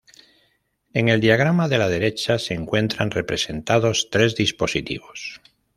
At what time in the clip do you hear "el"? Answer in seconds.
1.09-1.21